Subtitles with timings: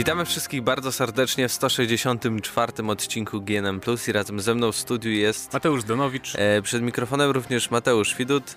[0.00, 5.12] Witamy wszystkich bardzo serdecznie w 164 odcinku GNM Plus i razem ze mną w studiu
[5.12, 6.34] jest Mateusz Donowicz.
[6.36, 8.56] E, przed mikrofonem również Mateusz Widut.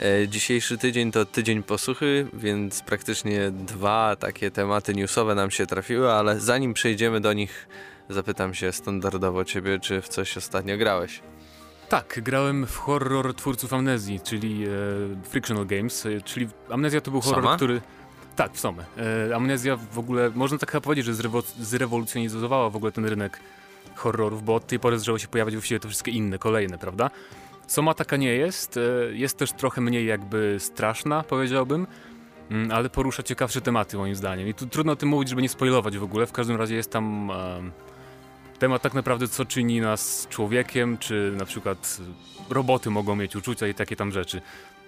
[0.00, 6.12] E, dzisiejszy tydzień to tydzień posłuchy, więc praktycznie dwa takie tematy newsowe nam się trafiły,
[6.12, 7.68] ale zanim przejdziemy do nich,
[8.08, 11.20] zapytam się standardowo ciebie, czy w coś ostatnio grałeś?
[11.88, 14.68] Tak, grałem w horror twórców Amnezji, czyli e,
[15.24, 17.56] Frictional Games, e, czyli Amnezja to był horror, Soma?
[17.56, 17.80] który...
[18.36, 18.84] Tak, w Somę.
[19.30, 23.40] E, Amnezja w ogóle, można tak chyba powiedzieć, że zrewo- zrewolucjonizowała w ogóle ten rynek
[23.94, 27.10] horrorów, bo od tej pory zaczęło się pojawiać właściwie te wszystkie inne, kolejne, prawda?
[27.66, 28.80] Soma taka nie jest, e,
[29.14, 31.86] jest też trochę mniej jakby straszna, powiedziałbym,
[32.50, 34.48] mm, ale porusza ciekawsze tematy moim zdaniem.
[34.48, 36.90] I tu trudno o tym mówić, żeby nie spoilować w ogóle, w każdym razie jest
[36.90, 37.30] tam...
[37.30, 37.72] em,
[38.62, 41.98] temat tak naprawdę, co czyni nas człowiekiem, czy na przykład
[42.50, 44.42] roboty mogą mieć uczucia i takie tam rzeczy.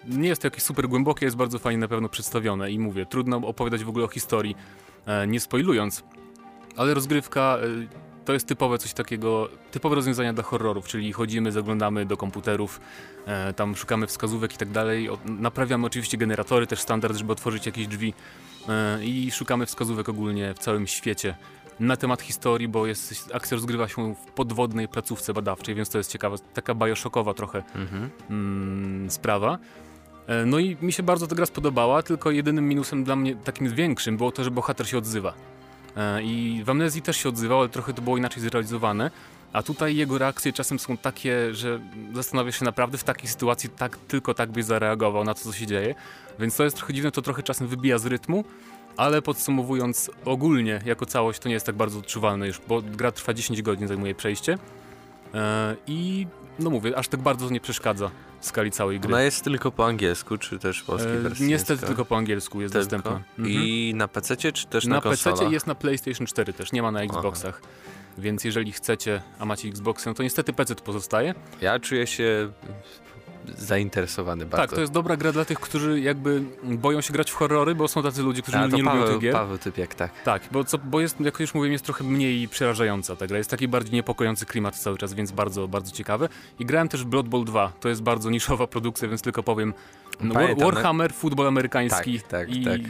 [0.06, 3.36] Nie jest to jakieś super głębokie, jest bardzo fajnie na pewno przedstawione i mówię, trudno
[3.36, 4.56] opowiadać w ogóle o historii,
[5.06, 6.04] e, nie spoilując,
[6.76, 12.06] ale rozgrywka e, to jest typowe coś takiego, typowe rozwiązania dla horrorów, czyli chodzimy, zaglądamy
[12.06, 12.80] do komputerów,
[13.26, 17.86] e, tam szukamy wskazówek i tak dalej, naprawiamy oczywiście generatory, też standard, żeby otworzyć jakieś
[17.86, 18.14] drzwi
[18.68, 21.34] e, i szukamy wskazówek ogólnie w całym świecie
[21.80, 26.12] na temat historii, bo jest, akcja rozgrywa się w podwodnej placówce badawczej, więc to jest
[26.12, 28.10] ciekawa, taka bajoszokowa trochę Mhm.
[28.30, 29.58] mm, sprawa.
[30.26, 33.74] E, No i mi się bardzo ta gra spodobała, tylko jedynym minusem dla mnie takim
[33.74, 35.34] większym było to, że bohater się odzywa.
[35.96, 39.10] E, I w Amnezji też się odzywał, ale trochę to było inaczej zrealizowane.
[39.52, 41.80] A tutaj jego reakcje czasem są takie, że
[42.14, 45.66] zastanawiasz się naprawdę w takiej sytuacji tak, tylko tak byś zareagował na to, co się
[45.66, 45.94] dzieje.
[46.38, 48.44] Więc to jest trochę dziwne, to trochę czasem wybija z rytmu,
[48.96, 53.34] ale podsumowując ogólnie, jako całość, to nie jest tak bardzo odczuwalne już, bo gra trwa
[53.34, 54.58] 10 godzin, zajmuje przejście.
[55.34, 56.26] E, I
[56.58, 59.14] no mówię, aż tak bardzo nie przeszkadza w skali całej gry.
[59.14, 61.46] Ona jest tylko po angielsku, czy też w polskiej E, wersji?
[61.46, 61.86] niestety jest?
[61.86, 62.84] tylko po angielsku jest Tylko?
[62.84, 63.10] dostępna.
[63.38, 63.48] Mhm.
[63.48, 65.52] I na PC, czy też na, na PC konsolach?
[65.52, 67.62] jest na PlayStation 4 też, nie ma na Xboxach.
[68.18, 71.34] Więc jeżeli chcecie, a macie Xboxy, no to niestety PC pozostaje.
[71.60, 72.48] Ja czuję się
[73.58, 74.66] zainteresowany bardzo.
[74.66, 77.88] Tak, to jest dobra gra dla tych, którzy jakby boją się grać w horrory, bo
[77.88, 79.32] są tacy ludzie, którzy A, nie lubią Paweł, tych gier.
[79.32, 80.22] Paweł Typiak, tak.
[80.22, 83.38] Tak, bo, co, bo jest, jak już mówiłem, jest trochę mniej przerażająca ta gra.
[83.38, 86.28] Jest taki bardziej niepokojący klimat cały czas, więc bardzo, bardzo ciekawe.
[86.58, 87.72] I grałem też w Blood Bowl 2.
[87.80, 89.74] To jest bardzo niszowa produkcja, więc tylko powiem.
[90.20, 92.80] No, Pamiętam, Warhammer, futbol amerykański Tak, tak, i tak.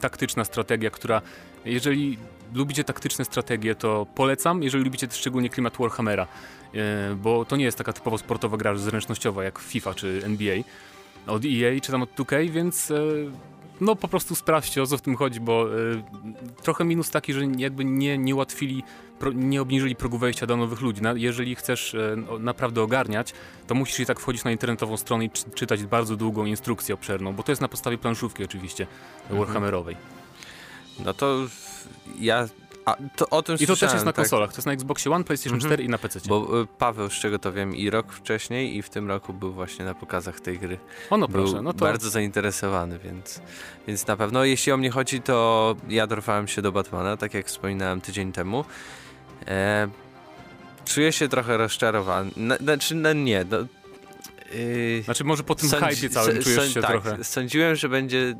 [0.00, 1.22] taktyczna strategia, która
[1.64, 2.18] jeżeli
[2.54, 6.26] lubicie taktyczne strategie, to polecam, jeżeli lubicie szczególnie klimat Warhammera,
[6.74, 10.56] e, bo to nie jest taka typowo sportowa gra zręcznościowa jak FIFA czy NBA
[11.26, 12.94] od EA czy tam od 2K, więc e,
[13.80, 15.78] no po prostu sprawdźcie o co w tym chodzi, bo e,
[16.62, 18.82] trochę minus taki, że jakby nie, nie ułatwili,
[19.18, 21.02] pro, nie obniżyli progu wejścia do nowych ludzi.
[21.02, 21.96] Na, jeżeli chcesz
[22.40, 23.32] naprawdę ogarniać,
[23.66, 27.32] to musisz i tak wchodzić na internetową stronę i czy, czytać bardzo długą instrukcję obszerną,
[27.32, 28.86] bo to jest na podstawie planszówki oczywiście
[29.22, 29.40] Mhm.
[29.40, 29.96] Warhammerowej.
[31.04, 31.46] No to
[32.18, 32.48] ja
[32.84, 35.12] a, to o tym I to też jest na tak, konsolach, to jest na Xboxie
[35.12, 35.70] One, PlayStation Mhm.
[35.72, 36.20] 4 i na PC.
[36.28, 39.52] Bo y, Paweł, z czego to wiem, i rok wcześniej, i w tym roku był
[39.52, 40.78] właśnie na pokazach tej gry.
[41.10, 43.40] O no Był proszę, no to bardzo zainteresowany, więc,
[43.86, 47.46] więc na pewno jeśli o mnie chodzi, to ja dorwałem się do Batmana, tak jak
[47.46, 48.64] wspominałem tydzień temu.
[49.46, 49.88] E,
[50.84, 52.30] czuję się trochę rozczarowany.
[52.36, 53.58] Na- Znaczy, no nie, no,
[54.54, 57.24] yy, Znaczy może po tym Sądzi- hypie całym s- czujesz się tak, trochę...
[57.24, 58.34] Sądziłem, że będzie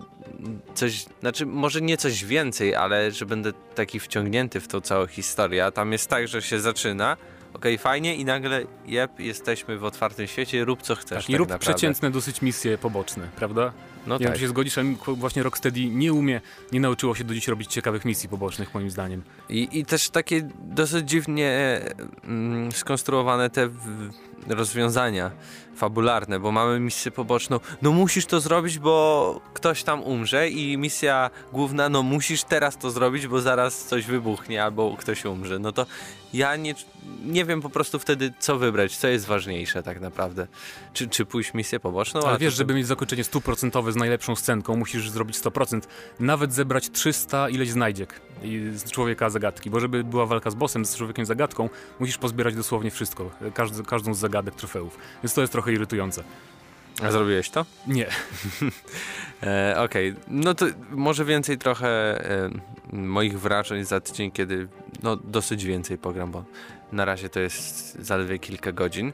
[0.74, 5.64] coś, znaczy może nie coś więcej, ale że będę taki wciągnięty w tą całą historię.
[5.66, 7.16] A tam jest tak, że się zaczyna,
[7.54, 11.36] okej, fajnie i nagle, jep, jesteśmy w otwartym świecie, rób co chcesz Tak, tak, I
[11.36, 11.74] rób naprawdę.
[11.74, 13.72] przeciętne dosyć misje poboczne, prawda?
[14.06, 14.38] No nie tak.
[14.38, 16.40] się zgodzisz, ale właśnie Rocksteady nie umie,
[16.72, 19.22] nie nauczyło się do dziś robić ciekawych misji pobocznych, moim zdaniem.
[19.48, 21.80] I, I też takie dosyć dziwnie
[22.24, 24.10] mm, skonstruowane te w,
[24.48, 25.30] rozwiązania
[25.76, 31.30] fabularne, bo mamy misję poboczną, no musisz to zrobić, bo ktoś tam umrze i misja
[31.52, 35.58] główna, no musisz teraz to zrobić, bo zaraz coś wybuchnie albo ktoś umrze.
[35.58, 35.86] No to
[36.32, 36.74] ja nie,
[37.24, 40.46] nie wiem po prostu wtedy, co wybrać, co jest ważniejsze tak naprawdę.
[40.92, 42.20] Czy, czy pójść misję poboczną?
[42.22, 45.80] Ale wiesz, to- żeby mieć zakończenie stuprocentowe z najlepszą scenką, musisz zrobić 100%.
[46.20, 48.20] Nawet zebrać 300 ileś znajdziek
[48.74, 51.68] z człowieka zagadki, bo żeby była walka z bossem, z człowiekiem zagadką,
[52.00, 54.98] musisz pozbierać dosłownie wszystko, każdy, każdą z zagadek trofeów.
[55.22, 56.24] Więc to jest trochę irytujące.
[57.02, 57.66] A zrobiłeś to?
[57.86, 58.06] Nie,
[59.42, 61.88] E, Okej, no to może więcej trochę
[62.30, 62.50] e,
[62.92, 64.68] moich wrażeń za tydzień, kiedy
[65.02, 66.44] no dosyć więcej pogram, bo
[66.92, 69.12] na razie to jest zaledwie kilka godzin,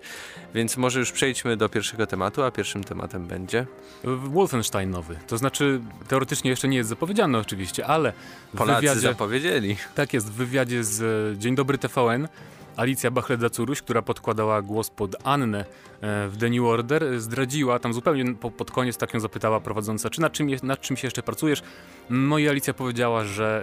[0.55, 3.67] więc może już przejdźmy do pierwszego tematu, a pierwszym tematem będzie
[4.05, 5.17] Wolfenstein nowy.
[5.27, 8.13] To znaczy, teoretycznie jeszcze nie jest zapowiedziane oczywiście, ale
[8.57, 9.01] Polacy wywiadzie...
[9.01, 9.77] zapowiedzieli.
[9.95, 12.29] Tak jest, w wywiadzie z e, Dzień Dobry TVN
[12.79, 15.65] Alicja Bachleda-Curuś, która podkładała głos pod Annę e,
[16.29, 20.21] w The New Order, zdradziła tam zupełnie po, pod koniec, tak ją zapytała prowadząca, czy
[20.21, 21.63] nad czym, nad czym się jeszcze pracujesz.
[22.11, 23.63] No i Alicja powiedziała, że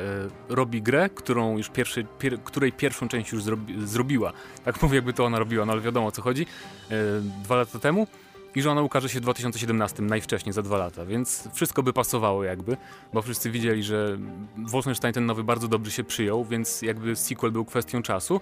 [0.50, 4.34] e, robi grę, którą już pierwszy, pier, której pierwszą część już zrobi, zrobiła.
[4.66, 6.46] Tak mówię, jakby to ona robiła, no ale wiadomo o co chodzi.
[6.92, 6.96] E,
[7.44, 8.08] dwa lata temu.
[8.56, 12.44] I że ona ukaże się w 2017, najwcześniej, za dwa lata, więc wszystko by pasowało
[12.44, 12.78] jakby,
[13.14, 14.18] bo wszyscy widzieli, że
[14.58, 18.42] Wolfenstein ten nowy bardzo dobrze się przyjął, więc jakby sequel był kwestią czasu.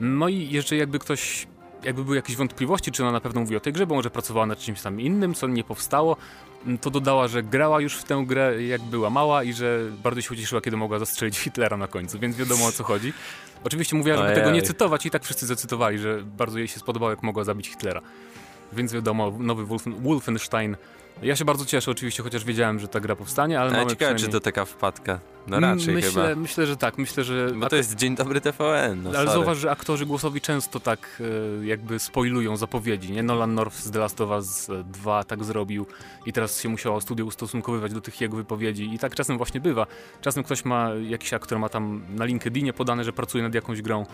[0.00, 1.46] No i jeżeli jakby ktoś,
[1.84, 4.46] jakby były jakieś wątpliwości, czy ona na pewno mówi o tej grze, bo może pracowała
[4.46, 6.16] nad czymś tam innym, co nie powstało,
[6.80, 10.34] to dodała, że grała już w tę grę jak była mała i że bardzo się
[10.34, 13.12] ucieszyła, kiedy mogła zastrzelić Hitlera na końcu, więc wiadomo o co chodzi.
[13.64, 17.10] Oczywiście mówiła, żeby tego nie cytować i tak wszyscy zacytowali, że bardzo jej się spodobało,
[17.10, 18.00] jak mogła zabić Hitlera.
[18.72, 20.76] Więc wiadomo, nowy Wolfen, Wolfenstein.
[21.22, 24.10] Ja się bardzo cieszę oczywiście, chociaż wiedziałem, że ta gra powstanie, ale Ale mamy ciekawe,
[24.10, 25.20] czy przynajmniej- to taka wpadka.
[25.50, 26.40] No raczej myślę, chyba.
[26.40, 27.50] Myślę, że tak, myślę, że...
[27.54, 29.30] Bo to jest Dzień Dobry TVN, no ale sorry.
[29.30, 31.22] zauważ, że aktorzy głosowi często tak
[31.62, 33.22] e, jakby spoilują zapowiedzi, nie?
[33.22, 35.86] Nolan North z The Last of Us 2 tak zrobił
[36.26, 39.86] i teraz się musiało studio ustosunkowywać do tych jego wypowiedzi i tak czasem właśnie bywa.
[40.20, 44.06] Czasem ktoś ma, jakiś aktor ma tam na LinkedInie podane, że pracuje nad jakąś grą,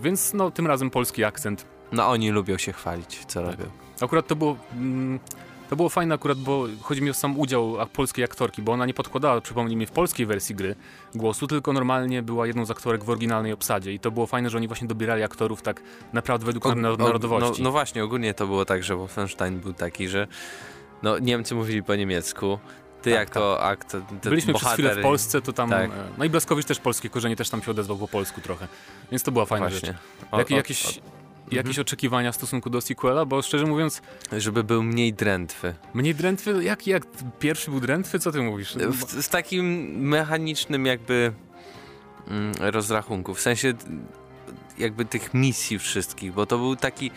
[0.00, 1.66] więc no tym razem polski akcent.
[1.92, 3.50] No oni lubią się chwalić, co Tak.
[3.58, 3.70] robią.
[4.00, 4.56] Akurat to było...
[4.72, 5.18] Mm,
[5.70, 8.94] to było fajne akurat, bo chodzi mi o sam udział polskiej aktorki, bo ona nie
[8.94, 10.74] podkładała, przypomnij mi, w polskiej wersji gry
[11.14, 14.56] głosu, tylko normalnie była jedną z aktorek w oryginalnej obsadzie i to było fajne, że
[14.58, 15.82] oni właśnie dobierali aktorów tak
[16.12, 17.62] naprawdę według O- na- o- narodowości.
[17.62, 20.26] No, no właśnie, ogólnie to było tak, że Wolfenstein był taki, że
[21.02, 22.58] no, Niemcy mówili po niemiecku,
[23.02, 25.70] ty Tak, jako aktor, ten Byliśmy przez bohater, chwilę w Polsce, to tam...
[25.70, 25.90] Tak.
[25.90, 28.68] e, No i Blaskowicz też polskie korzenie, też tam się odezwał po polsku trochę,
[29.10, 29.88] więc to była fajna Właśnie.
[29.88, 29.96] rzecz.
[30.30, 30.54] O, Jak, o,
[31.46, 34.02] jakieś, jakieś oczekiwania w stosunku do sequela, bo szczerze mówiąc,
[34.32, 35.74] żeby był mniej drętwy.
[35.94, 37.06] mniej drętwy, jak, jak
[37.38, 38.74] pierwszy był drętwy, co ty mówisz?
[38.74, 39.66] W, w takim
[40.00, 41.32] mechanicznym jakby
[42.28, 43.72] mm, rozrachunku, w sensie
[44.78, 47.10] jakby tych misji wszystkich, bo to był taki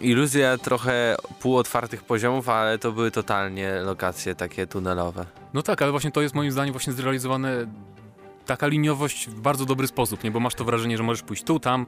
[0.00, 5.26] iluzja trochę półotwartych poziomów, ale to były totalnie lokacje takie tunelowe.
[5.54, 7.66] No tak, ale właśnie to jest moim zdaniem właśnie zrealizowane
[8.46, 10.30] taka liniowość w bardzo dobry sposób, nie?
[10.30, 11.86] Bo masz to wrażenie, że możesz pójść tu, tam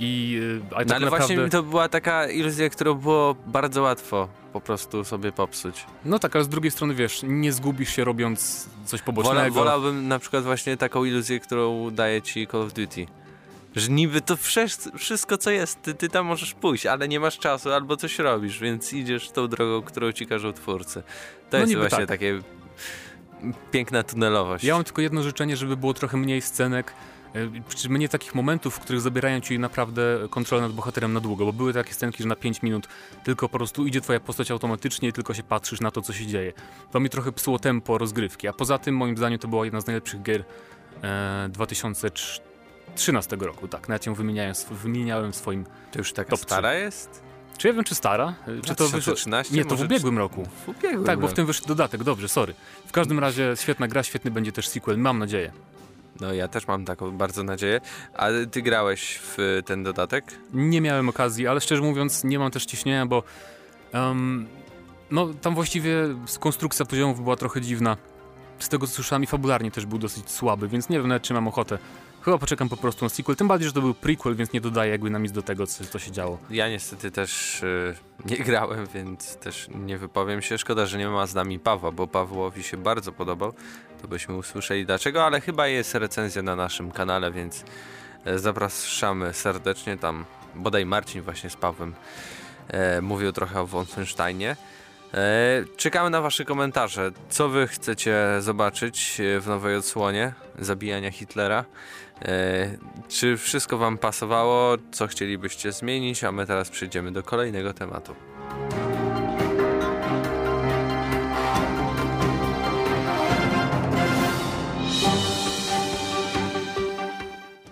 [0.00, 1.26] i yy, a tak No ale naprawdę...
[1.26, 5.86] właśnie mi to była taka iluzja, którą było bardzo łatwo po prostu sobie popsuć.
[6.04, 9.40] No tak, ale z drugiej strony wiesz, nie zgubisz się robiąc coś pobocznego.
[9.40, 13.06] Wola, wolałbym na przykład właśnie taką iluzję, którą daje ci Call of Duty.
[13.76, 14.36] Że niby to
[14.96, 18.58] wszystko co jest, ty, ty tam możesz pójść, ale nie masz czasu albo coś robisz,
[18.60, 21.02] więc idziesz tą drogą, którą ci każą twórcy.
[21.50, 22.08] To No jest właśnie tak.
[22.08, 22.40] takie
[23.70, 24.64] piękna tunelowość.
[24.64, 26.92] Ja mam tylko jedno życzenie, żeby było trochę mniej scenek,
[27.34, 31.44] yy, czy mniej takich momentów, w których zabierają ci naprawdę kontrolę nad bohaterem na długo,
[31.44, 32.88] bo były takie scenki, że na 5 minut
[33.24, 36.26] tylko po prostu idzie twoja postać automatycznie i tylko się patrzysz na to, co się
[36.26, 36.52] dzieje.
[36.90, 39.86] To mi trochę psuło tempo rozgrywki, a poza tym moim zdaniem to była jedna z
[39.86, 40.44] najlepszych gier
[41.02, 45.64] e, 2013 roku, tak, nawet ją wymieniałem, wymieniałem w swoim...
[45.92, 47.27] To już taka top stara jest?
[47.58, 48.34] Czy ja wiem, czy stara?
[48.64, 49.00] Czy to wyszło...
[49.00, 49.54] 2013?
[49.54, 50.48] Nie, to w ubiegłym roku.
[50.66, 52.54] W ubiegłym Tak, bo w tym wyszedł dodatek, dobrze, sorry.
[52.86, 55.52] W każdym razie świetna gra, świetny będzie też sequel, mam nadzieję.
[56.20, 57.80] No ja też mam taką bardzo nadzieję.
[58.14, 60.24] A ty grałeś w ten dodatek?
[60.52, 63.22] Nie miałem okazji, ale szczerze mówiąc nie mam też ciśnienia, bo
[63.92, 64.46] em,
[65.10, 65.94] no tam właściwie
[66.40, 67.96] konstrukcja poziomów była trochę dziwna.
[68.58, 71.48] Z tego co słyszałem fabularnie też był dosyć słaby, więc nie wiem nawet czy mam
[71.48, 71.78] ochotę.
[72.22, 74.90] Chyba poczekam po prostu na sequel, tym bardziej, że to był prequel, więc nie dodaję
[74.90, 76.38] jakby na nic do tego, co, co się działo.
[76.50, 77.94] Ja niestety też y,
[78.24, 80.58] nie grałem, więc też nie wypowiem się.
[80.58, 83.52] Szkoda, że nie ma z nami Pawła, bo Pawłowi się bardzo podobał.
[84.02, 87.64] To byśmy usłyszeli dlaczego, ale chyba jest recenzja na naszym kanale, więc
[88.24, 90.24] e, zapraszamy serdecznie tam.
[90.54, 91.94] Bodaj Marcin właśnie z Pawłem
[92.68, 94.56] e, mówił trochę o Wolfensteinie.
[95.14, 97.10] E, czekamy na wasze komentarze.
[97.28, 101.64] Co wy chcecie zobaczyć e, w nowej odsłonie zabijania Hitlera?
[102.22, 102.76] E,
[103.08, 104.76] czy wszystko wam pasowało?
[104.92, 106.24] Co chcielibyście zmienić?
[106.24, 108.14] A my teraz przejdziemy do kolejnego tematu.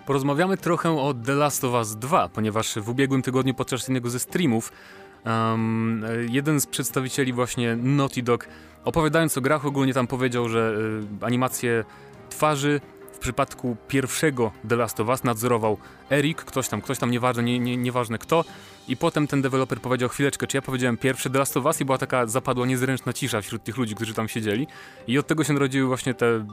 [0.05, 4.19] Porozmawiamy trochę o The Last of Us 2, ponieważ w ubiegłym tygodniu podczas jednego ze
[4.19, 4.71] streamów
[5.27, 8.47] um, jeden z przedstawicieli właśnie Naughty Dog
[8.87, 10.77] opowiadając o grach ogólnie tam powiedział, że
[11.21, 11.83] y, animacje
[12.29, 12.81] twarzy
[13.11, 15.77] w przypadku pierwszego The Last of Us nadzorował
[16.11, 18.45] Eric, ktoś tam, ktoś tam, nieważne, nie, nie, nieważne kto.
[18.87, 21.85] I potem ten deweloper powiedział, chwileczkę, czy ja powiedziałem pierwszy The Last of Us i
[21.85, 24.67] była taka zapadła niezręczna cisza wśród tych ludzi, którzy tam siedzieli.
[25.07, 26.45] I od tego się narodziły właśnie te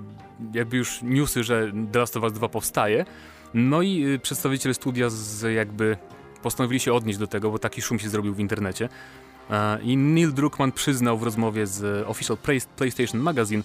[0.55, 3.05] jakby już newsy, że The Last of Us 2 powstaje.
[3.55, 5.97] No i y, przedstawiciele studia z jakby
[6.45, 8.89] postanowili się odnieść do tego, bo taki szum się zrobił w internecie.
[9.51, 13.63] E, I Neil Druckmann przyznał w rozmowie z Official Play- PlayStation Magazine,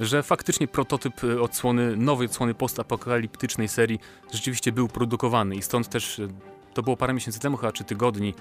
[0.00, 4.00] że faktycznie prototyp y, odsłony, nowej odsłony postapokaliptycznej serii
[4.32, 6.28] rzeczywiście był produkowany i stąd też y,
[6.74, 8.34] to było parę miesięcy temu, chyba czy tygodni,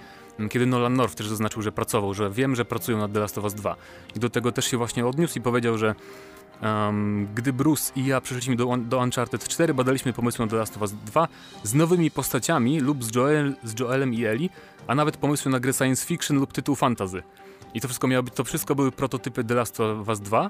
[0.49, 3.43] kiedy Nolan North też zaznaczył, że pracował, że wiem, że pracują nad The Last of
[3.43, 3.75] Us 2.
[4.15, 5.95] I do tego też się właśnie odniósł i powiedział, że
[6.61, 10.75] em, gdy Bruce i ja przeszliśmy do, do Uncharted 4, badaliśmy pomysły na The Last
[10.75, 11.27] of Us 2
[11.63, 14.49] z nowymi postaciami lub z, Joel, z Joelem i Ellie,
[14.87, 17.23] a nawet pomysły na grę science fiction lub tytuł fantasy.
[17.73, 20.49] I to wszystko miało być, to wszystko były prototypy The Last of Us 2.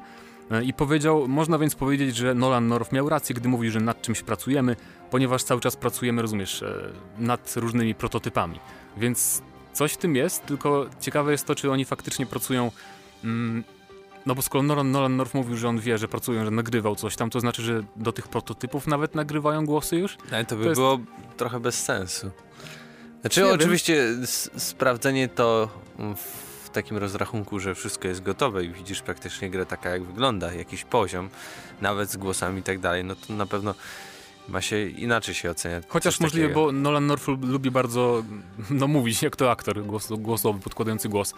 [0.51, 4.01] E, I powiedział, można więc powiedzieć, że Nolan North miał rację, gdy mówi, że nad
[4.01, 4.75] czymś pracujemy,
[5.11, 6.73] ponieważ cały czas pracujemy, rozumiesz, e,
[7.17, 8.59] nad różnymi prototypami.
[8.97, 9.41] Więc
[9.73, 12.71] coś w tym jest, tylko ciekawe jest to, czy oni faktycznie pracują.
[13.23, 13.63] Mm,
[14.27, 17.15] no bo skoro Nolan, Nolan North mówił, że on wie, że pracują, że nagrywał coś
[17.15, 20.17] tam, to znaczy, że do tych prototypów nawet nagrywają głosy już?
[20.31, 20.99] Ale to by To jest- było
[21.37, 22.31] trochę bez sensu.
[23.21, 24.03] Znaczy, Nie oczywiście
[24.57, 25.69] sprawdzenie to
[26.63, 30.83] w takim rozrachunku, że wszystko jest gotowe i widzisz praktycznie grę taka, jak wygląda, jakiś
[30.83, 31.29] poziom,
[31.81, 33.75] nawet z głosami i tak dalej, no to na pewno
[34.49, 35.81] ma się inaczej się ocenia.
[35.87, 38.23] Chociaż możliwe, bo Nolan North lub- lubi bardzo
[38.69, 41.33] no, mówić, jak to aktor głos, głosowy, podkładający głos.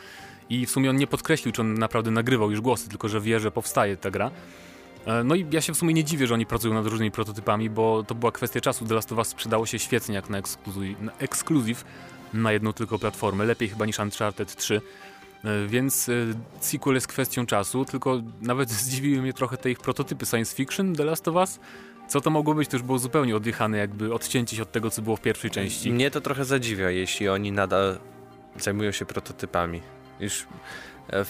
[0.50, 3.40] I w sumie on nie podkreślił, czy on naprawdę nagrywał już głosy, tylko że wie,
[3.40, 4.32] że powstaje ta gra.
[5.06, 7.70] E, No i ja się w sumie nie dziwię, że oni pracują nad różnymi prototypami,
[7.70, 8.86] bo to była kwestia czasu.
[8.86, 10.38] The Last of Us sprzedało się świetnie jak na
[11.20, 11.86] ekskluzyw,
[12.34, 14.82] na, na jedną tylko platformę, lepiej chyba niż Uncharted 3.
[15.44, 16.14] E, Więc e,
[16.60, 21.04] sequel jest kwestią czasu, tylko nawet zdziwiły mnie trochę te ich prototypy science fiction The
[21.04, 21.60] Last of Us.
[22.08, 22.70] Co to mogło być?
[22.70, 25.92] To już było zupełnie odjechane, jakby odcięcie się od tego, co było w pierwszej części.
[25.92, 28.00] Mnie to trochę zadziwia, jeśli oni nadal
[28.58, 29.82] zajmują się prototypami.
[30.20, 30.48] Już
[31.14, 31.26] e,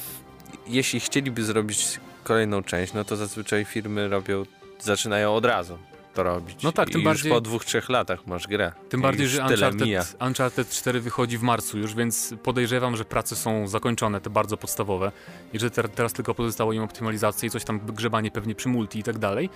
[0.67, 4.43] jeśli chcieliby zrobić kolejną część, no to zazwyczaj firmy robią,
[4.79, 5.77] zaczynają od razu
[6.13, 6.63] to robić.
[6.63, 8.71] No tak, I tym już bardziej- po dwóch, trzech latach masz grę.
[8.89, 9.45] Tym I bardziej, już że.
[9.45, 14.57] Uncharted, Uncharted 4 wychodzi w marcu już, więc podejrzewam, że prace są zakończone, te bardzo
[14.57, 15.11] podstawowe.
[15.53, 18.99] I że ter teraz tylko pozostało im optymalizacja i coś tam grzebanie pewnie przy multi
[18.99, 19.49] i tak dalej.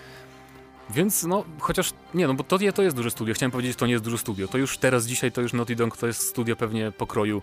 [0.89, 3.33] Więc no, chociaż nie, no bo to, to jest duże studio.
[3.33, 4.47] Chciałem powiedzieć, że to nie jest duże studio.
[4.47, 7.41] To już teraz, dzisiaj, to już Naughty Dog to jest studio pewnie pokroju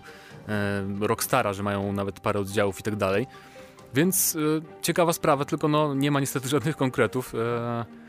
[0.99, 3.27] Rockstara, że mają nawet parę oddziałów i tak dalej.
[3.93, 4.39] Więc e,
[4.81, 7.35] ciekawa sprawa, tylko no nie ma niestety żadnych konkretów.
[7.35, 8.01] E,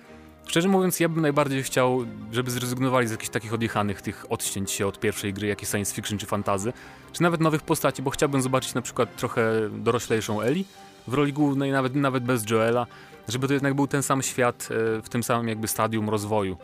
[0.46, 1.98] Szczerze mówiąc, ja bym najbardziej chciał,
[2.32, 6.18] żeby zrezygnowali z jakichś takich odjechanych tych odcięć się od pierwszej gry, jakiej science fiction
[6.18, 6.72] czy fantazy,
[7.12, 10.64] czy nawet nowych postaci, bo chciałbym zobaczyć na przykład trochę doroślejszą Ellie
[11.06, 12.86] w roli głównej, nawet, nawet bez Joela,
[13.28, 16.56] żeby to jednak był ten sam świat e, w tym samym jakby stadium rozwoju.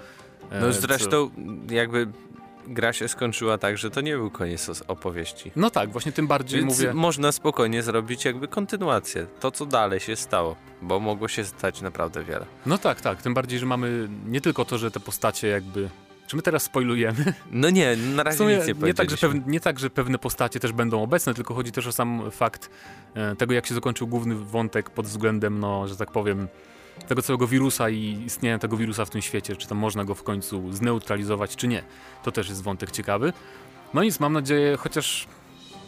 [0.50, 1.30] E, No zresztą
[1.70, 2.06] jakby
[2.68, 5.52] gra się skończyła tak, że to nie był koniec opowieści.
[5.56, 6.94] No tak, właśnie tym bardziej Więc mówię...
[6.94, 9.26] można spokojnie zrobić jakby kontynuację.
[9.40, 12.46] To, co dalej się stało, bo mogło się stać naprawdę wiele.
[12.66, 15.88] No tak, tak, tym bardziej, że mamy nie tylko to, że te postacie jakby...
[16.26, 17.34] Czy my teraz spoilujemy?
[17.50, 20.60] No nie, na razie nic nie nie, tak, że pewne, nie tak, że pewne postacie
[20.60, 22.70] też będą obecne, tylko chodzi też o sam fakt
[23.14, 26.48] e, tego, jak się zakończył główny wątek pod względem, no, że tak powiem,
[27.08, 30.22] tego całego wirusa i istnienia tego wirusa w tym świecie, czy tam można go w
[30.22, 31.82] końcu zneutralizować, czy nie.
[32.22, 33.32] To też jest wątek ciekawy.
[33.94, 35.26] No nic, mam nadzieję, chociaż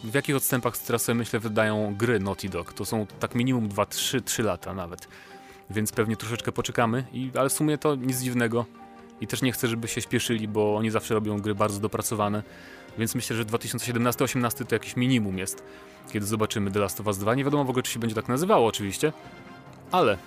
[0.04, 2.72] w jakich odstępach teraz sobie myślę wydają gry Naughty Dog.
[2.72, 5.08] To są tak minimum 2-3 lata nawet.
[5.70, 8.66] Więc pewnie troszeczkę poczekamy, i, ale w sumie to nic dziwnego.
[9.20, 12.42] I też nie chcę, żeby się śpieszyli, bo oni zawsze robią gry bardzo dopracowane.
[12.98, 15.62] Więc myślę, że 2017-18 to jakiś minimum jest,
[16.12, 17.34] kiedy zobaczymy The Last of Us 2.
[17.34, 19.12] Nie wiadomo w ogóle, czy się będzie tak nazywało oczywiście,
[19.92, 20.18] ale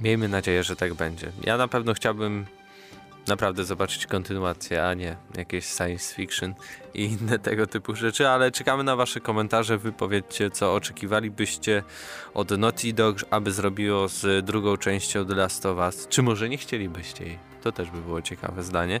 [0.00, 1.32] Miejmy nadzieję, że tak będzie.
[1.44, 2.46] Ja na pewno chciałbym
[3.26, 6.54] naprawdę zobaczyć kontynuację, a nie jakieś science fiction
[6.94, 9.78] i inne tego typu rzeczy, ale czekamy na wasze komentarze.
[9.78, 11.82] Wy powiedzcie, co oczekiwalibyście
[12.34, 16.08] od Naughty Dog, aby zrobiło z drugą częścią The Last of Us.
[16.08, 17.38] Czy może nie chcielibyście jej?
[17.62, 19.00] To też by było ciekawe zdanie.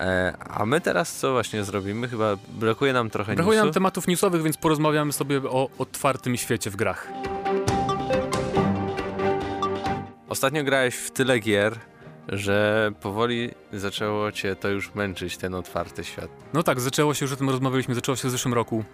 [0.00, 2.08] E, a my teraz co właśnie zrobimy?
[2.08, 3.74] Chyba brakuje nam trochę brakuje nam newsu.
[3.74, 7.08] tematów newsowych, więc porozmawiamy sobie o otwartym świecie w grach.
[10.28, 11.78] Ostatnio grałeś w tyle gier,
[12.28, 16.30] że powoli zaczęło cię to już męczyć, ten otwarty świat.
[16.54, 18.84] No tak, zaczęło się, już o tym rozmawialiśmy, zaczęło się w zeszłym roku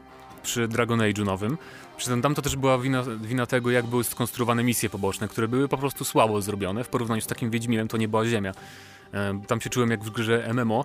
[0.43, 1.59] przy Dragon Age'u nowym.
[1.97, 5.69] Przy tam to też była wina, wina tego, jak były skonstruowane misje poboczne, które były
[5.69, 6.85] po prostu słabo zrobione.
[6.85, 8.53] W porównaniu z takim Wiedźminem to nie była ziemia.
[9.47, 10.85] Tam się czułem jak w grze MMO.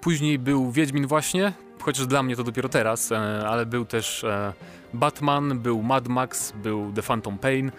[0.00, 4.52] Później był Wiedźmin właśnie, chociaż dla mnie to dopiero teraz, e, ale był też e,
[4.94, 7.72] Batman, był Mad Max, był The Phantom Pain.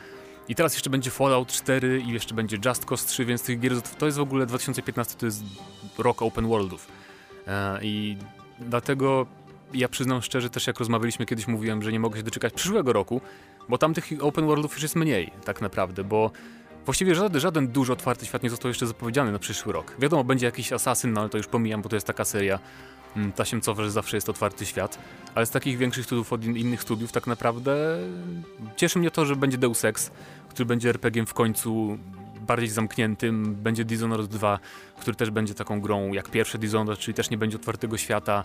[0.50, 3.82] I teraz jeszcze będzie Fallout 4 i jeszcze będzie Just Cause 3, więc tych gier
[3.82, 5.44] to jest w ogóle 2015 to jest
[5.98, 6.88] rok open worldów.
[7.48, 8.18] E, I
[8.60, 9.26] dlatego
[9.74, 13.22] ja przyznam szczerze też jak rozmawialiśmy kiedyś mówiłem, że nie mogę się doczekać przyszłego roku,
[13.70, 16.32] bo tam tych open worldów już jest mniej tak naprawdę, bo
[16.86, 19.96] właściwie żaden, żaden duży otwarty świat nie został jeszcze zapowiedziany na przyszły rok.
[20.00, 22.60] Wiadomo, będzie jakiś Assassin, no ale to już pomijam, bo to jest taka seria
[23.16, 25.00] mm, tasiemcowa, że zawsze jest otwarty świat,
[25.36, 27.98] ale z takich większych studiów od in, innych studiów tak naprawdę
[28.76, 30.12] cieszy mnie to, że będzie Deus Ex,
[30.50, 31.98] który będzie RPG-iem w końcu
[32.42, 33.56] bardziej zamkniętym.
[33.56, 34.60] Będzie Dishonored 2,
[35.02, 38.44] który też będzie taką grą jak pierwszy Dishonored, czyli też nie będzie otwartego świata.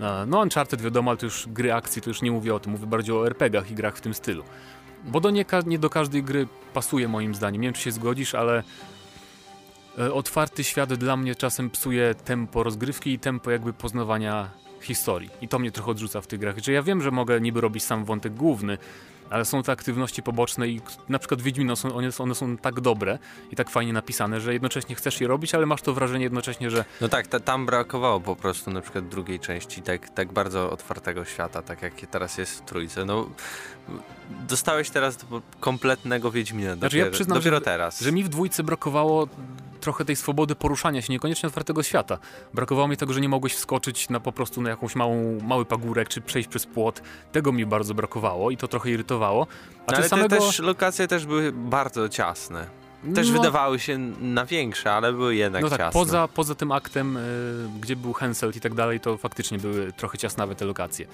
[0.00, 2.72] E, No, Uncharted wiadomo, ale to już gry akcji, to już nie mówię o tym,
[2.72, 4.44] mówię bardziej o RPG-ach i grach w tym stylu.
[5.04, 7.60] Bo do nie, nie do każdej gry pasuje moim zdaniem.
[7.60, 8.62] Nie wiem, czy się zgodzisz, ale
[9.98, 15.30] e, otwarty świat dla mnie czasem psuje tempo rozgrywki i tempo jakby poznawania historii.
[15.40, 16.58] I to mnie trochę odrzuca w tych grach.
[16.58, 18.78] Że ja wiem, że mogę niby robić sam wątek główny,
[19.30, 23.18] ale są te aktywności poboczne i na przykład Wiedźmino są, one, one są tak dobre
[23.50, 26.84] i tak fajnie napisane, że jednocześnie chcesz je robić, ale masz to wrażenie jednocześnie, że
[27.00, 31.24] No tak, ta, tam brakowało po prostu na przykład drugiej części, tak, tak bardzo otwartego
[31.24, 33.04] świata, tak jak teraz jest w trójce.
[33.04, 33.30] No,
[34.48, 38.00] dostałeś teraz do kompletnego Wiedźmina, Znaczy, ja dopiero, przyznam, dopiero że- teraz.
[38.00, 39.28] że mi w dwójce brakowało
[39.80, 42.18] trochę tej swobody poruszania się, niekoniecznie otwartego świata.
[42.54, 46.08] Brakowało mi tego, że nie mogłeś wskoczyć na po prostu na jakąś małą, mały pagórek,
[46.08, 47.02] czy przejść przez płot.
[47.32, 49.46] Tego mi bardzo brakowało i to trochę irytowało.
[49.86, 50.28] A No, ale samego...
[50.28, 52.66] te też lokacje też były bardzo ciasne.
[53.14, 55.92] Też no, wydawały się na większe, ale były jednak No tak, ciasne.
[56.00, 57.20] poza, poza tym aktem, y,
[57.80, 61.06] gdzie był Henselt i tak dalej, to faktycznie były trochę ciasnawe te lokacje.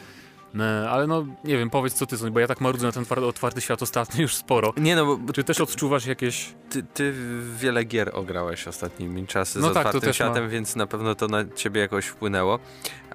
[0.54, 3.04] Y, ale no, nie wiem, powiedz co ty sądzisz, bo ja tak marudzę na ten
[3.04, 4.72] twar- otwarty świat ostatnio już sporo.
[4.76, 6.54] Nie no, bo Czy też odczuwasz jakieś...
[6.70, 7.14] ty, ty
[7.56, 10.48] wiele gier ograłeś ostatnimi czasy No z tak, otwartym światem, ma.
[10.48, 12.58] więc na pewno to na ciebie jakoś wpłynęło.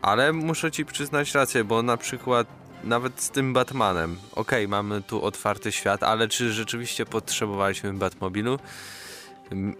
[0.02, 2.48] Ale muszę ci przyznać rację, bo na przykład
[2.84, 8.60] nawet z tym Batmanem, okej, mamy tu otwarty świat, ale czy rzeczywiście potrzebowaliśmy Batmobilu?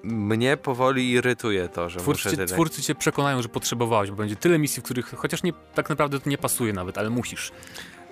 [0.04, 2.48] Mnie powoli irytuje to, że Twórcy, muszę tyle...
[2.48, 6.20] twórcy cię przekonają, że potrzebowałeś, bo będzie tyle misji, w których chociaż nie, tak naprawdę
[6.20, 7.52] to nie pasuje nawet, ale musisz.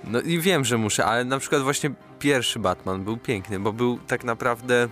[0.04, 4.00] No i wiem, że muszę, ale na przykład właśnie pierwszy Batman był piękny, bo był
[4.08, 4.88] tak naprawdę.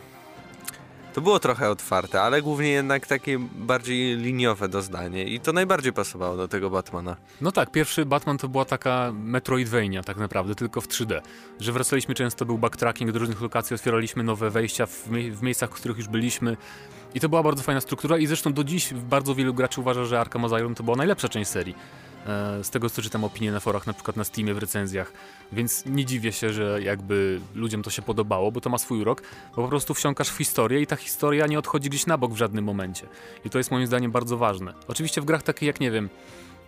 [1.13, 6.37] To było trochę otwarte, ale głównie jednak takie bardziej liniowe doznanie i to najbardziej pasowało
[6.37, 7.15] do tego Batmana.
[7.41, 11.21] No tak, pierwszy Batman to była taka Metroidvania tak naprawdę, tylko w 3D.
[11.59, 15.73] Że wracaliśmy często, był backtracking do różnych lokacji, otwieraliśmy nowe wejścia w, w miejscach, w
[15.73, 16.57] których już byliśmy.
[17.15, 20.19] I to była bardzo fajna struktura i zresztą do dziś bardzo wielu graczy uważa, że
[20.19, 21.75] Arkham Asylum to była najlepsza część serii.
[22.27, 25.13] E, Z tego co czytam opinie na forach, na przykład na Steamie, w recenzjach.
[25.51, 29.21] Więc nie dziwię się, że jakby ludziom to się podobało, bo to ma swój urok,
[29.55, 32.37] bo po prostu wsiąkasz w historię i ta historia nie odchodzi gdzieś na bok w
[32.37, 33.07] żadnym momencie.
[33.45, 34.73] I to jest moim zdaniem bardzo ważne.
[34.87, 36.09] Oczywiście w grach takich jak, nie wiem,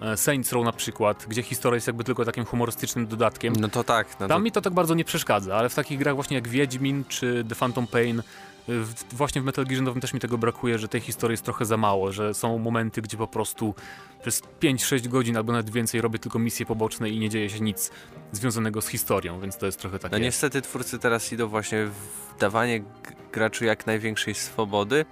[0.02, 3.54] e, Saints Row na przykład, gdzie historia jest jakby tylko takim humorystycznym dodatkiem.
[3.60, 6.00] No to tak, no to, Tam mi to tak bardzo nie przeszkadza, ale w takich
[6.00, 8.24] grach właśnie jak Wiedźmin czy The Phantom Pain,
[8.68, 11.66] w, właśnie w Metal Gear Nowym też mi tego brakuje, że tej historii jest trochę
[11.66, 13.76] za mało, że są momenty, gdzie po prostu
[14.22, 17.92] przez 5-6 godzin albo nawet więcej robię tylko misje poboczne i nie dzieje się nic
[18.32, 20.12] związanego z historią, więc to jest trochę takie...
[20.12, 22.84] no niestety twórcy teraz idą właśnie w dawanie
[23.32, 25.06] graczu jak największej swobody,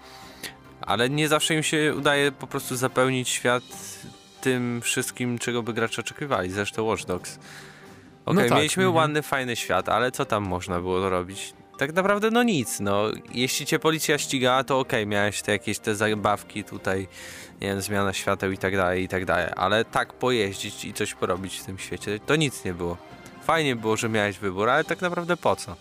[0.81, 3.63] ale nie zawsze im się udaje po prostu zapełnić świat
[4.41, 6.51] tym wszystkim, czego by gracze oczekiwali.
[6.51, 7.39] Zresztą Watch Dogs.
[8.25, 8.95] Okej, No tak, mieliśmy mhm.
[8.95, 11.53] ładny, fajny świat, ale co tam można było robić?
[11.81, 13.03] Tak naprawdę no nic, no.
[13.33, 17.07] Jeśli cię policja ścigała, to okej, miałeś te jakieś te zabawki tutaj,
[17.61, 19.47] nie wiem, zmiana świateł i tak dalej, i tak dalej.
[19.55, 22.97] Ale tak pojeździć i coś porobić w tym świecie, to nic nie było.
[23.43, 25.75] Fajnie było, że miałeś wybór, ale tak naprawdę po co?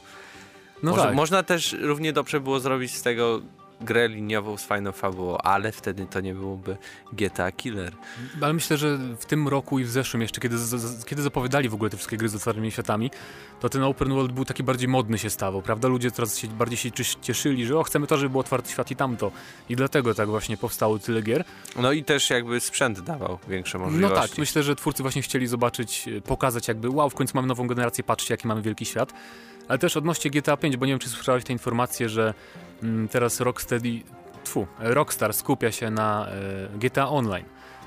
[0.82, 1.14] no Może, tak.
[1.14, 3.40] Można też równie dobrze było zrobić z tego
[3.80, 6.76] grę liniową z fajną fabułą, ale wtedy to nie byłoby
[7.12, 7.92] GTA Killer.
[8.40, 11.74] Ale myślę, że w tym roku i w zeszłym jeszcze, kiedy, z, kiedy zapowiadali w
[11.74, 13.10] ogóle te wszystkie gry z otwartymi światami,
[13.60, 15.88] to ten open world był taki bardziej modny się stawał, prawda?
[15.88, 16.90] Ludzie coraz się, bardziej się
[17.22, 19.32] cieszyli, że o, chcemy to, żeby był otwarty świat i tamto.
[19.68, 21.44] I dlatego tak właśnie powstało tyle gier.
[21.76, 24.28] No i też jakby sprzęt dawał większe No możliwości.
[24.28, 27.66] tak, myślę, że twórcy właśnie chcieli zobaczyć, e, pokazać jakby, wow, w końcu mamy nową
[27.66, 29.12] generację, patrzcie jaki mamy wielki świat.
[29.68, 32.34] Ale też odnośnie GTA 5, bo nie wiem, czy słyszałeś tę informację, że
[33.10, 34.02] teraz Rocksteady,
[34.44, 37.44] tfu, Rockstar skupia się na e, GTA Online.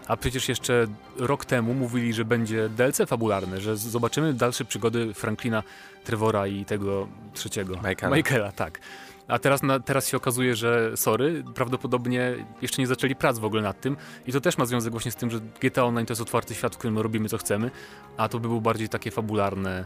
[0.07, 5.63] A przecież jeszcze rok temu mówili, że będzie DLC fabularne, że zobaczymy dalsze przygody Franklina,
[6.03, 7.75] Trevora i tego trzeciego.
[7.75, 8.15] Michaela.
[8.15, 8.79] Michaela, tak.
[9.27, 13.61] A teraz, na, teraz się okazuje, że sorry, prawdopodobnie jeszcze nie zaczęli prac w ogóle
[13.61, 13.97] nad tym.
[14.27, 16.75] I to też ma związek właśnie z tym, że GTA Online to jest otwarty świat,
[16.75, 17.71] w którym robimy co chcemy,
[18.17, 19.85] a to by było bardziej takie fabularne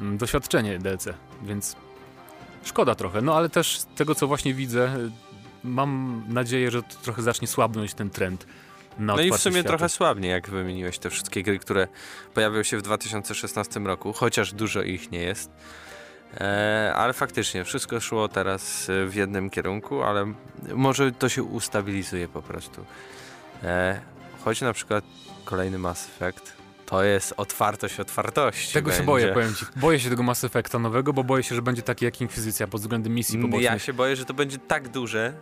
[0.00, 1.08] mm, doświadczenie DLC,
[1.42, 1.76] więc
[2.64, 3.22] szkoda trochę.
[3.22, 5.10] No ale też z tego, co właśnie widzę, y,
[5.64, 8.46] mam nadzieję, że trochę zacznie słabnąć ten trend
[8.98, 9.68] na No i w sumie świata.
[9.68, 11.88] trochę słabnie, jak wymieniłeś te wszystkie gry, które
[12.34, 15.50] pojawiły się w 2016 roku, chociaż dużo ich nie jest.
[16.40, 20.32] E, ale faktycznie, wszystko szło teraz e, w jednym kierunku, ale
[20.74, 22.84] może to się ustabilizuje po prostu.
[23.62, 24.00] E,
[24.44, 25.04] choć na przykład
[25.44, 26.59] kolejny Mass Effect
[26.90, 28.74] to jest otwartość otwartości.
[28.74, 29.06] Tego się będzie.
[29.06, 29.64] boję, powiem ci.
[29.76, 32.80] Boję się tego Mass Effecta nowego, bo boję się, że będzie taki jak Inkwizycja pod
[32.80, 33.64] względem misji pobocznych.
[33.64, 35.32] Ja się boję, że to będzie tak duże,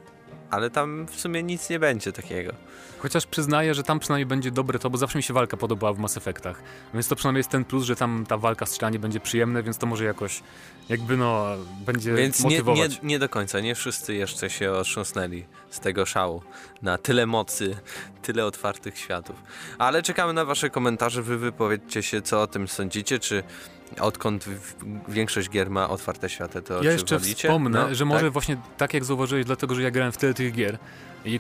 [0.50, 2.52] ale tam w sumie nic nie będzie takiego.
[2.98, 5.98] Chociaż przyznaję, że tam przynajmniej będzie dobre to, bo zawsze mi się walka podobała w
[5.98, 6.62] Mass Effectach.
[6.94, 9.86] Więc to przynajmniej jest ten plus, że tam ta walka strzelanie będzie przyjemne, więc to
[9.86, 10.42] może jakoś
[10.88, 11.46] jakby no
[11.86, 13.02] będzie Więc nie, motywować.
[13.02, 16.42] nie, nie do końca, nie wszyscy jeszcze się otrząsnęli z tego szału
[16.82, 17.76] na tyle mocy,
[18.22, 19.36] tyle otwartych światów.
[19.78, 23.42] Ale czekamy na wasze komentarze, wy wypowiedzcie się, co o tym sądzicie, czy
[24.00, 24.44] odkąd
[25.08, 28.32] większość gier ma otwarte światy, to Ja jeszcze wspomnę, No, że może tak?
[28.32, 30.78] właśnie tak jak zauważyłeś, dlatego że ja grałem w tyle tych gier,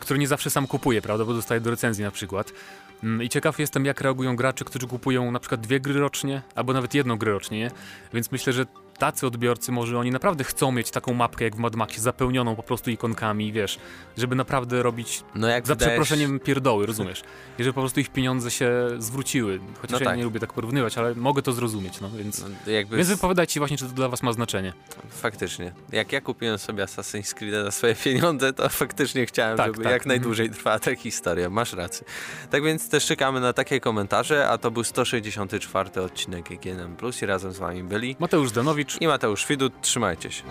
[0.00, 2.52] które nie zawsze sam kupuję, prawda, bo dostaję do recenzji na przykład.
[3.02, 6.72] Mm, I ciekaw jestem, jak reagują gracze, którzy kupują na przykład dwie gry rocznie, albo
[6.72, 7.70] nawet jedną grę rocznie, nie?
[8.12, 8.66] Więc myślę, że
[8.98, 12.62] tacy odbiorcy może oni naprawdę chcą mieć taką mapkę jak w Mad Maxie, zapełnioną po
[12.62, 13.78] prostu ikonkami, wiesz,
[14.16, 17.22] żeby naprawdę robić No jak za wydajesz- przeproszeniem pierdoły, rozumiesz?
[17.58, 19.60] I żeby po prostu ich pieniądze się zwróciły.
[19.80, 20.16] Chociaż No ja tak.
[20.18, 22.44] nie lubię tak porównywać, ale mogę to zrozumieć, no więc...
[22.66, 24.72] No, jakby Więc wypowiadajcie właśnie, czy to dla was ma znaczenie.
[25.10, 25.72] Faktycznie.
[25.92, 29.92] Jak ja kupiłem sobie Assassin's Creed za swoje pieniądze, to faktycznie chciałem, Tak, żeby tak.
[29.92, 31.50] jak najdłużej trwała ta historia.
[31.50, 32.06] Masz rację.
[32.50, 37.52] Tak więc też czekamy na takie komentarze, a to był 164 odcinek GNM+, i razem
[37.52, 39.72] z wami byli Mateusz Danowicz, i Mateusz Widut.
[39.80, 40.42] Trzymajcie się.